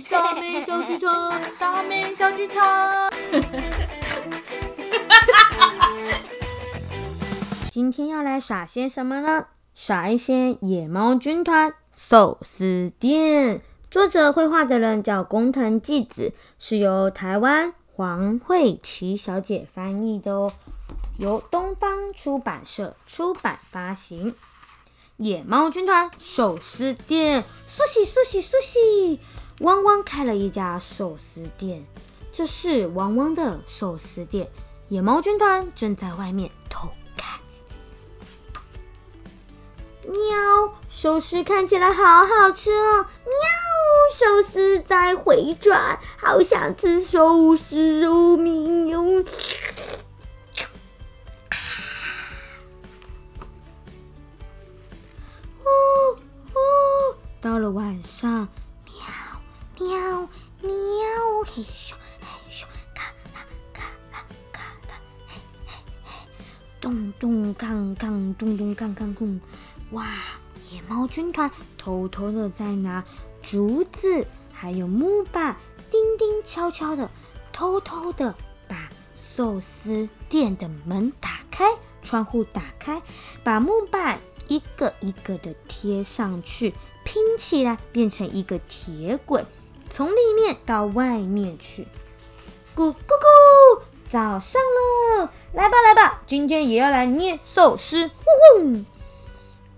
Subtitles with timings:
[0.00, 3.12] 小美小剧场，小美小剧场。
[7.70, 9.48] 今天要来耍些什么呢？
[9.74, 13.60] 耍一些野猫军团寿司店。
[13.90, 20.52] 作者绘画的人叫工藤纪子，是由台湾黄慧琪小姐翻译的哦，
[21.18, 24.34] 由东方出版社出版发行。
[25.18, 29.20] 野猫军团寿司店，苏西苏西苏西，
[29.60, 31.86] 汪汪开了一家寿司店。
[32.32, 34.48] 这是汪汪的寿司店，
[34.88, 37.40] 野猫军团正在外面偷看。
[40.06, 43.06] 喵，寿司看起来好好吃哦！
[43.24, 43.34] 喵，
[44.14, 48.36] 寿司在回转，好想吃寿司哦！
[48.36, 49.00] 喵。
[57.40, 58.48] 到了晚上，
[58.84, 58.94] 喵
[59.80, 60.28] 喵
[60.60, 60.70] 喵，
[61.46, 63.82] 嘿咻嘿咻，咔啦咔
[64.12, 65.72] 啦咔啦，嘿嘿
[66.04, 66.12] 嘿，
[66.78, 69.40] 咚咚锵锵，咚咚锵锵咚，
[69.92, 70.06] 哇！
[70.70, 73.02] 野猫军团偷偷的在拿
[73.42, 75.56] 竹子还有木板，
[75.90, 77.10] 叮叮敲敲的，
[77.50, 78.34] 偷偷的
[78.68, 81.64] 把寿司店的门打开，
[82.02, 83.00] 窗户打开，
[83.42, 86.74] 把木板一个一个的贴上去。
[87.02, 89.44] 拼起来变成一个铁轨，
[89.90, 91.86] 从里面到外面去。
[92.76, 93.82] 咕咕咕！
[94.06, 98.10] 早上了，来吧来吧，今天也要来捏寿司。
[98.56, 98.86] 嗡嗡！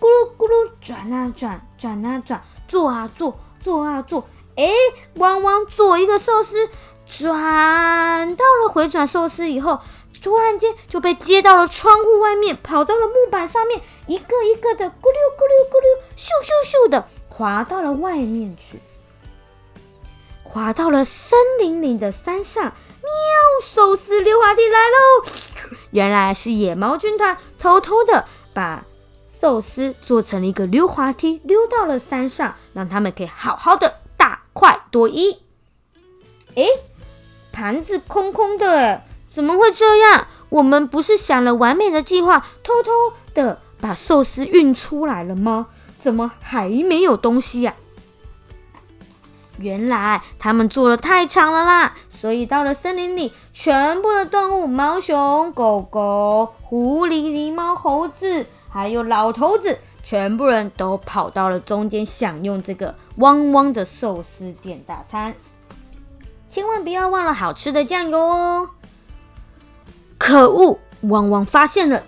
[0.00, 4.28] 咕噜咕噜转啊转，转啊转，做啊做，做啊做。
[4.56, 4.68] 哎，
[5.16, 6.68] 汪汪做一个寿司，
[7.06, 9.80] 转到了回转寿司以后，
[10.22, 17.06] 突然间就被接到了窗户外面，跑到了木板上面，一个一个的咕噜咕噜咕噜，咻咻咻的。
[17.28, 18.80] 滑到了外面去，
[20.56, 22.64] 滑到了森林里的山上。
[22.64, 22.72] 喵！
[23.62, 25.76] 寿司溜滑梯来喽！
[25.92, 28.24] 原来是野猫军团偷偷的
[28.54, 28.86] 把
[29.26, 35.42] 寿司做成了一个溜滑梯，溜到了山上，让他们可以好好的大快朵颐。
[36.54, 36.64] 哎，
[37.52, 40.26] 盘子空空的，怎么会这样？
[40.48, 42.90] 我们不是想了完美的计划，偷偷
[43.34, 45.66] 的把寿司运出来了吗？
[46.02, 47.74] 怎么还没有东西呀？
[49.58, 65.34] 原来他们做的太长了啦，所以到了森林里，全部的动物，猫熊、狗狗、狐狸、狸猫、猴子，还有老头子，全部人都跑到了中间，享用这个汪汪的寿司店大餐。
[66.48, 68.70] 千万不要忘了好吃的酱油哦！
[70.16, 72.02] 可恶，汪汪发现了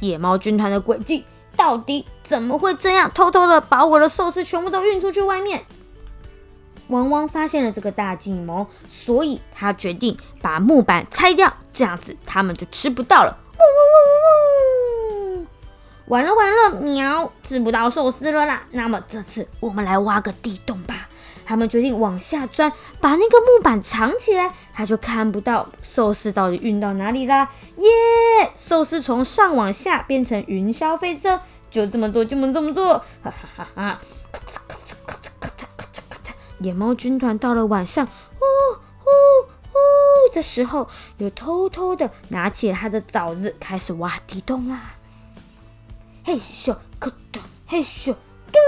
[0.00, 1.24] 野猫军团的诡计。
[1.56, 3.08] 到底怎么会这样？
[3.14, 5.64] 偷偷的把我的寿司全部都运出去外面。
[6.88, 13.38] 汪汪发现了这个大计谋，所以他决定把木板拆掉，这样子他们就吃不到了。
[13.58, 15.46] 嗡嗡嗡嗡嗡！
[16.06, 18.62] 完了完了，喵，吃不到寿司了啦！
[18.72, 21.08] 那么这次我们来挖个地洞吧。
[21.46, 27.50] 他们决定往下钻，把那个木板藏起来，他就看不到寿司到底运到哪里啦。
[27.76, 28.50] 耶！
[28.56, 31.38] 寿司从上往下变成云霄飞车，
[31.70, 34.00] 就这么做，就这么这么做，哈哈哈哈！
[36.64, 38.40] 野猫军团到了晚上，呼
[38.98, 39.10] 呼
[39.68, 40.88] 呼的时候，
[41.18, 44.94] 又偷偷的拿起了他的凿子，开始挖地洞啦。
[46.24, 48.14] 嘿咻，咔哒，嘿咻，
[48.50, 48.58] 噔！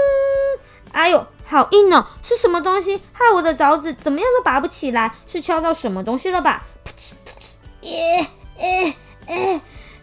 [0.91, 1.25] 哎呦！
[1.43, 2.05] 好硬哦！
[2.21, 5.15] 是什么东西害我的凿子怎么样都拔不起来？
[5.25, 6.65] 是敲到什么东西了吧？
[6.85, 7.55] 噗嗤噗嗤！
[7.87, 8.27] 耶
[8.59, 9.61] 哎哎，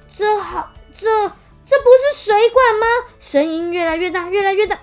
[0.08, 1.28] 这好这
[1.64, 2.86] 这不是水管吗？
[3.20, 4.80] 声音越来越大，越来越大！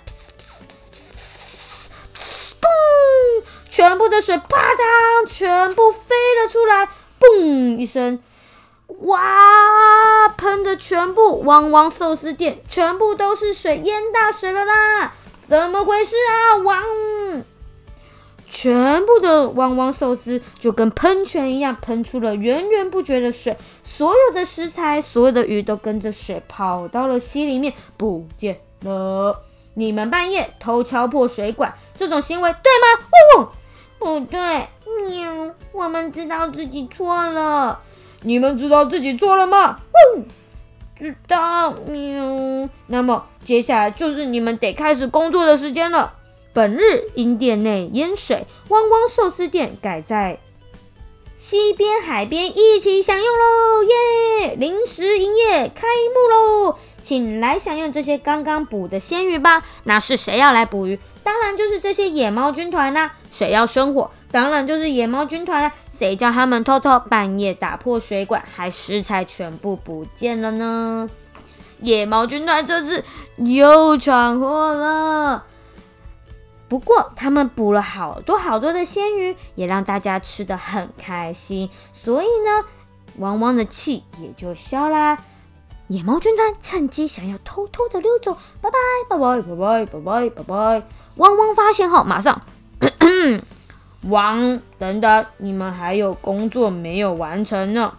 [2.61, 3.43] 嘣！
[3.69, 6.87] 全部的水啪嗒，全部飞了出来！
[7.19, 8.19] 嘣一声，
[8.99, 10.29] 哇！
[10.37, 15.13] 喷的全部汪汪寿司店全部都是水，淹大水了啦！
[15.41, 16.57] 怎么回事啊？
[16.57, 17.43] 汪！
[18.47, 29.41] 全部的汪汪寿司就跟喷泉一样喷出了源源不绝的水，所有的食材、所有的鱼都跟着水跑到了溪里面不见了。
[29.73, 33.05] 你们半夜偷敲破水管，这种行为对吗？
[33.37, 33.47] 嗡
[33.99, 34.39] 嗡，不对，
[35.07, 35.55] 喵！
[35.71, 37.79] 我们知道自己错了。
[38.21, 39.79] 你们知道自己错了吗？
[40.15, 40.25] 嗡。
[40.97, 46.13] 知道喵，那么接下来就是你们得开始工作的时间了。
[46.53, 50.39] 本日因店内淹水，汪汪寿司店改在
[51.37, 53.83] 西边海边一起享用喽！
[53.83, 56.77] 耶，临时营业开幕喽，
[57.11, 59.61] 请来享用这些刚刚捕的鲜鱼吧。
[59.83, 60.97] 那是谁要来捕鱼？
[61.21, 63.11] 当然就是这些野猫军团啦。
[63.29, 65.73] 谁要生火，当然就是野猫军团啦。
[65.91, 71.09] 谁叫他们偷偷半夜打破水管，还食材全部不见了呢？
[71.81, 73.03] 野猫军团这次
[73.35, 75.43] 又闯祸了。
[76.69, 81.69] 不过他们捕了好多好多的鲜鱼，也让大家吃的很开心。
[81.91, 82.65] 所以呢，
[83.17, 85.17] 汪汪的气也就消啦。
[85.91, 88.77] 野猫军团趁机想要偷偷的溜走，拜拜
[89.09, 90.87] 拜拜拜拜拜拜拜拜。
[91.17, 92.41] 汪汪发现后，马上，
[94.07, 97.93] 汪等等，你们还有工作没有完成呢？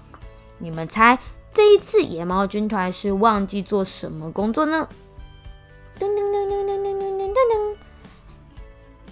[0.57, 1.19] 你们猜
[1.53, 4.89] 这一次野猫军团是忘记做什么工作呢？
[5.99, 7.77] 噔噔噔噔噔噔噔噔噔，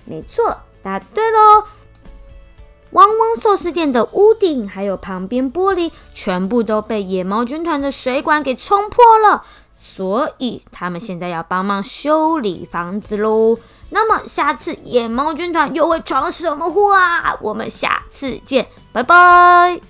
[0.07, 1.65] 没错，答对喽。
[2.93, 9.45] 汪汪寿司店的屋顶还有旁边玻璃，全部都被野猫军团的水管给冲破了，
[9.81, 13.59] 所以他们现在要帮忙修理房子喽。
[13.91, 17.37] 那么下次野猫军团又会闯什么祸啊？
[17.41, 19.90] 我们下次见，拜拜。